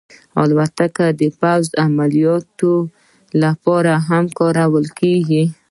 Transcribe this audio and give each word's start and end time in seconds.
الوتکه 0.41 1.05
د 1.19 1.23
پوځي 1.39 1.69
عملیاتو 1.85 2.73
لپاره 3.43 3.93
هم 4.07 4.25
کارول 4.39 4.85
کېږي. 4.99 5.43